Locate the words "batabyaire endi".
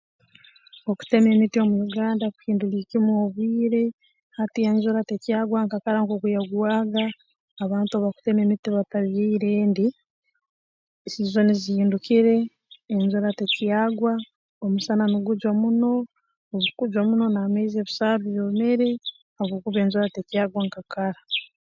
8.77-9.85